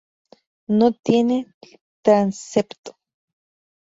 No 0.69 0.93
tiene 0.93 1.53
transepto. 2.03 2.97